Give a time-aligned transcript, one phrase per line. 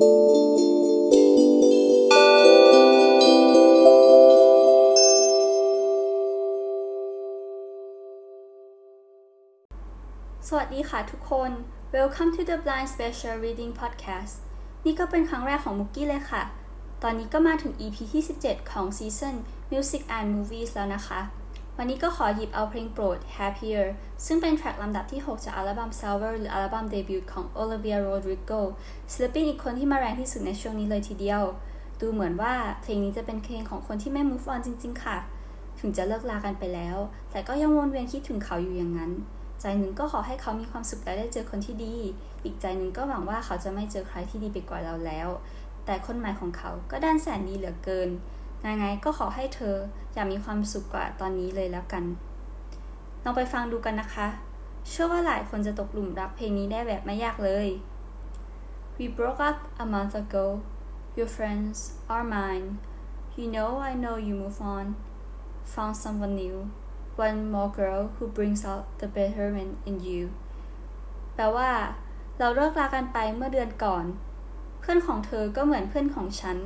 [0.00, 11.50] สวัสดีค่ะทุกคน
[11.94, 14.34] Welcome to the Blind Special Reading Podcast
[14.84, 16.42] นี่ก็เป็นครั้งแรกของมุกกี้เลยค่ะ
[17.02, 19.36] ตอนนี้ก็มาถึง EP ที่ 17 ของซีซัน
[19.70, 21.20] Music and Movies แล้วนะคะ
[21.82, 23.86] วันนี้ก็ขอหยิบเอาเพลงโปรด Happier
[24.26, 28.60] ซึ่งเป็นแทร็กลำดับที่ 6 จากอัลบั้ม Silver หรืออัลบั้มเดบิวต์ของ Olivia Rodrigo
[29.12, 31.42] ศิลปินอีกคนที่มาแรงที่สุดในช่วงนี้เลยทีเดียว
[32.00, 35.16] ดูเหมือนว่าเพลงนี้จะเป็นเพลงของคนที่ไม่ move on จริง ๆ ค่ะ
[35.80, 36.96] ถึงจะเลิกลากันไปแล้ว
[37.30, 39.12] แต่ก็ยังวนเวียนคิดถึงเขาอยู่อย่างนั้น
[39.60, 41.94] ใจหนึ่งก็ขอให้เขามีความสุขและได้เจอคนที่ดี
[42.44, 45.28] อีกใจหนึ่งก็หวังว่าเขาจะไม่เจอใครที่ดีไปกว่าเราแล้ว
[45.84, 48.10] แต่คนใหม่ของเขาก็ด้านแสนดีเหลือเกิน
[48.66, 49.76] ยังไงก็ขอให้เธอ
[50.14, 52.04] อยากมีความสุขกว่าตอนนี้เลยแล้วกัน
[53.24, 54.28] ลองไปฟังดูกันนะคะ
[54.88, 57.68] เชื่อว่าหลายคนจะตกหลุมรักเพลงนี้ได้แบบไม่ยากเลย
[58.96, 60.46] We broke up a month ago
[61.16, 61.76] Your friends
[62.14, 62.68] are mine
[63.38, 64.86] You know I know you move on
[65.72, 66.56] Found someone new
[67.26, 70.24] One more girl who brings out the betterment in you
[71.34, 71.70] แปลว่า
[72.38, 74.04] เราเลิกลากันไปเมื่อเดือนก่อน
[74.80, 76.56] เพื่อนของเธอก็เหมือนเพื่อนของฉัน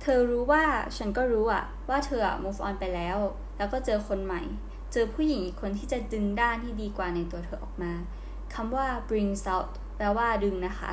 [0.00, 0.64] เธอรู้ว่า
[0.96, 3.18] ฉันก็รู้อะว่าเธออะ move on ไปแล้ว
[3.56, 4.42] แล้วก็เจอคนใหม่
[4.92, 7.92] เจอผู้หญิงอีกคนที่จะดึงด้านที่ดีกว่าในตัวเธอออกมา
[8.54, 10.92] คำว่า bring out แปลว่าดึงนะคะ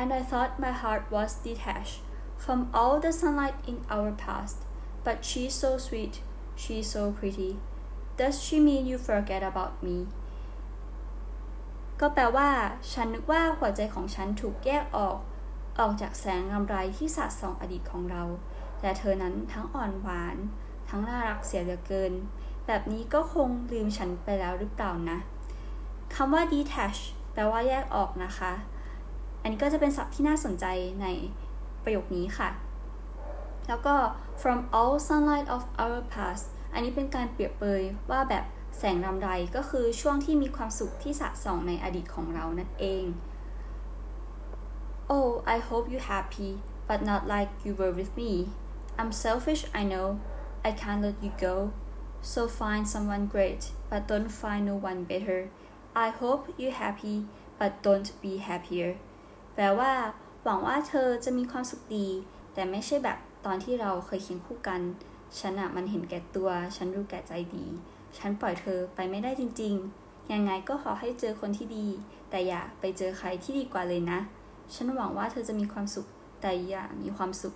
[0.00, 1.96] and I thought my heart was detached
[2.42, 4.58] from all the sunlight in our past
[5.04, 6.14] but she's so sweet
[6.62, 7.52] she's so pretty
[8.18, 9.98] does she mean you forget about me
[12.00, 12.50] ก็แปลว่า
[12.92, 15.18] ฉันนึกว่าหัวใจของฉันถูกแยกออก
[15.78, 18.22] ออกจากแสงรำไรที่สาดส่องอดีตของเรา
[18.80, 20.36] แต่เธอนั้นทั้งอ่อนหวาน
[20.88, 22.12] ทั้งน่ารักเสียเหลือเกิน
[22.66, 25.18] แบบนี้ก็คงลืมฉันไปแล้วหรือเปล่านะ
[26.14, 27.00] คำว่า detach
[27.32, 28.52] แปลว่าแยกออกนะคะ
[29.42, 30.66] อันนี้ก็จะเป็นศัพท์ที่น่าสนใจ
[31.02, 31.06] ใน
[31.82, 32.48] ประโยคนี้ค่ะ
[33.68, 33.94] แล้วก็
[34.42, 38.44] from all sunlight of our past อันนี้เป็นการเปรียบเปยว่าแบบ
[38.78, 43.04] แสงรำไรก็คือช่วงที่มีความสุขที่สะส่องในอดีตของเรานั่นเอง
[45.16, 46.52] Oh I hope you're happy
[46.88, 48.32] but not like you were with me
[48.98, 50.08] I'm selfish I know
[50.68, 51.56] I can't let you go
[52.32, 55.40] so find someone great but don't find no one better
[56.06, 57.16] I hope you're happy
[57.58, 58.90] but don't be happier
[59.54, 59.92] แปลว่า
[60.44, 62.08] หวังว่าเธอจะมีความสุขดี
[62.54, 64.80] แต่ไม่ใช่แบบตอนที่เราเคยเคียงคู่กัน
[65.38, 67.66] ฉันอะมันเห็นแก่ตัว ฉันรู้แก่ใจดี
[68.18, 71.86] ฉันปล่อยเธอไปไม่ได้จริง ๆ ยังไงก็ขอให้เจอคนที่ดี
[72.30, 74.18] แต่อย่าไปเจอใครที่ดีกว่าเลยนะ
[74.74, 76.06] ฉันหวังว่าเธอจะมีความสุข
[76.40, 77.54] แต่อย่ามีความสุข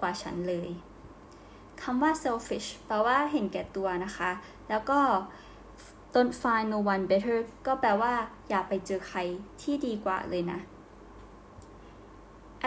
[0.00, 0.68] กว่าฉันเลย
[1.82, 4.30] คำว่า selfish แปลว่าเห็นแก่ตัวนะคะ
[4.68, 5.00] แล้วก็
[6.14, 8.12] don't find no one better ก็แปลว่า
[8.48, 9.18] อย่าไปเจอใคร
[9.62, 10.60] ที่ดีกว่าเลยนะ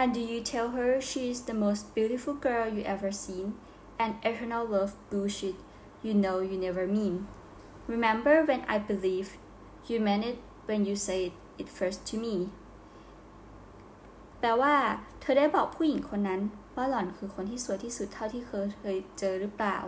[0.00, 3.46] And do you tell her she is the most beautiful girl you ever seen?
[4.02, 5.56] And eternal love bullshit
[6.04, 7.14] you know you never mean.
[7.94, 9.28] Remember when I believe
[9.88, 12.50] you meant it when you said it first to me.
[14.46, 14.76] แปลว่า
[15.20, 16.40] เธอได้บอกผู้หญิงคนนั้น
[16.76, 19.78] ว่าหล่อนคือคนที่สวยที่สุดเท่าที่เคยเคยเจอหรือเปล่า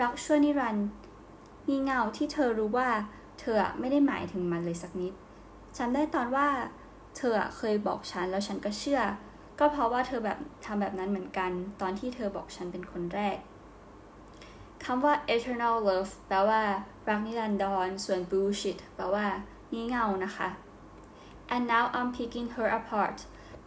[0.00, 0.86] รักชั่วนิรันดร์
[1.68, 2.88] งีเงาที่เธอรู้ว่า
[3.40, 5.12] เธอไม่ได้หมายถึงมันเลยสักนิด
[5.78, 6.48] จำได้ตอนว่า
[7.16, 9.00] เธอเคยบอกฉันแล้วฉันก็เชื่อ
[9.58, 13.36] ก็เพราะว่าเธอแบบทำแบบนั้นเหมือนกัน ตอนที่เธอบอกฉันเป็นคนแรก
[14.84, 16.62] คำว่า eternal love แปลว่า
[17.08, 19.26] รักนิรันดร ส่วน bullshit แปลว่า
[19.72, 20.48] งี่เง่านะคะ
[21.54, 23.18] and now I'm picking her apart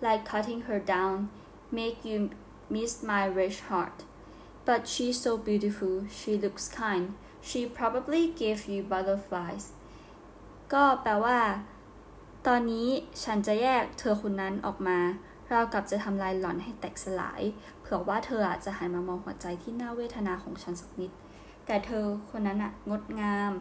[0.05, 1.15] like cutting her down
[1.79, 2.17] make you
[2.73, 3.97] miss my rich heart
[4.67, 7.05] but she's so beautiful she looks kind
[7.41, 9.65] she probably gave you butterflies
[10.73, 11.39] ก็แปลว่า
[12.47, 12.87] ตอนนี้
[13.23, 14.99] ฉันจะแยกเธอคนนั้นออกมา
[15.49, 17.41] เรากับจะทำลายหล่อนให้แตกสลาย
[17.81, 21.11] เผื่อว่าเธออาจจะหันมามองหัวใจที่น่าเวทนาของฉันสักนิด
[21.65, 23.51] แต่เธอคนนั้นอะงดงาม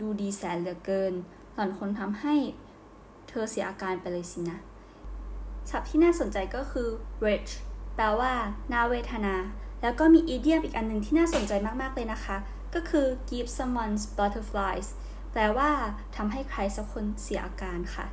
[0.00, 1.12] ดูดีแสนเหลือเกิน
[1.54, 2.34] หล่อนคนทำให้
[3.28, 4.58] เธอเสียอาการไปเลยสินะ
[5.70, 6.88] ศัพท์ที่น่าสนใจก็คือ
[7.26, 7.50] rich
[7.96, 8.32] แปลว่า
[8.72, 9.34] น่าเวทนา
[9.82, 12.36] แล้วก็มี idiom อีกอันหนึ่งที่น่าสนใจมาก ๆ เลยนะคะ
[12.74, 14.88] ก็คือ give someone butterflies
[15.32, 15.70] แปลว่า
[16.16, 18.06] ทำให้ใครสักคนเสียอาการค่ะ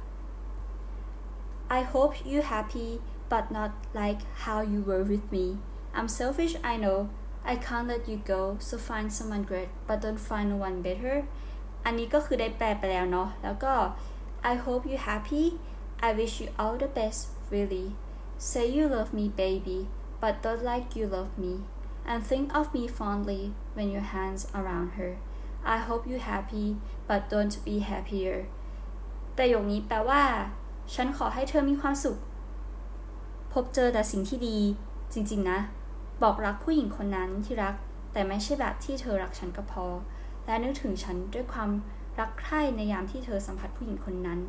[1.77, 2.89] I hope you happy
[3.31, 3.71] but not
[4.01, 5.45] like how you were with me
[5.97, 6.99] I'm selfish I know
[7.51, 11.17] I can't let you go so find someone great but don't find no one better
[11.85, 13.73] อันนี้ก็คือได้แปลไปแล้วเนาะ แล้วก็
[14.51, 15.45] I hope you happy
[16.07, 17.21] I wish you all the best
[17.55, 17.87] really
[18.49, 19.79] say you love me baby
[20.21, 21.53] but don't like you love me
[22.09, 23.43] and think of me fondly
[23.75, 25.11] when your hands around her
[25.75, 26.67] I hope you happy
[27.07, 28.37] but don't be happier
[29.37, 30.23] ประโยคนี้แปลว่า
[30.93, 32.17] ฉันขอให้เธอมีความสุข
[33.53, 34.57] พบเจอแต่สิ่งที่ดี
[35.13, 35.59] จริงๆนะ
[36.23, 37.75] บอกรักผู้หญิงคนนั้นที่รัก
[38.13, 39.85] แต่ไม่ใช่แบบที่เธอรักฉันก็พอ
[40.45, 41.69] และนึกถึงฉันด้วยความ
[42.19, 44.39] รักใคร่ในยามที่เธอสัมผัสผู้หญิงคนนั้น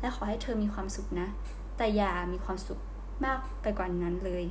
[0.00, 1.28] และขอให้เธอมีความสุขนะ
[1.76, 2.80] แต่อย่ามีความสุข
[3.24, 4.44] มากไปกว่านั้นเลย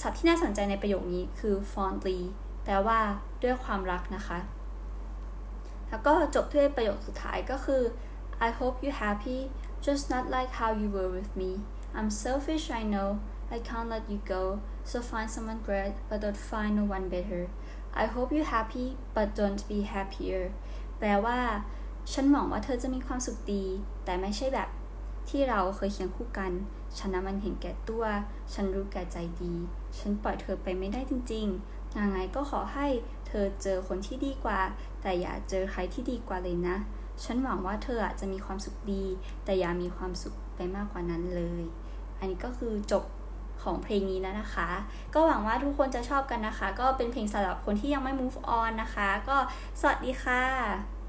[0.00, 2.20] ศัพท์ที่น่าสนใจในประโยคนี้คือ fondly
[2.64, 3.00] แปลว่า
[3.42, 4.38] ด้วยความรักนะคะ
[5.88, 7.82] แล้วก็จบด้วยประโยคสุดท้ายก็คือ
[8.46, 9.40] I hope you happy
[9.86, 11.50] just not like how you were with me
[11.96, 13.08] I'm selfish I know
[13.56, 14.42] I can't let you go
[14.90, 17.42] so find someone great but don't find no one better
[18.02, 20.42] I hope you happy but don't be happier
[20.98, 21.38] แปลว่า
[22.12, 23.64] ฉันหวังว่าเธอจะมีความสุขดี
[24.04, 24.68] แต่ไม่ใช่แบบ
[25.32, 26.52] ที่เราเคยเคียงคู่กัน
[26.98, 28.04] ฉันนั้นมันเห็นแก่ตัว
[28.52, 29.54] ฉันรู้แก่ใจดี
[29.98, 32.86] ฉันปล่อยเธอไปไม่ได้จริงๆยังไงก็ขอให้
[33.26, 34.60] เธอเจอคนที่ดีกว่า
[35.02, 36.76] แต่อย่าเจอใครที่ดีกว่าเลยนะ
[37.24, 39.04] ฉันหวังว่าเธออาจจะมีความสุขดี
[39.44, 41.62] แต่อย่ามีความสุขไปมากกว่านั้นเลย
[42.18, 43.04] อันนี้ก็คือจบ
[43.62, 44.68] ของเพลงนี้แล้วนะคะ
[45.14, 49.36] ก็หวังว่าทุกคนจะชอบกันนะคะ ก็เป็นเพลงสำหรับคนที่ยังไม่ move on นะคะ ก็
[49.80, 51.01] สวัสดีค่ะ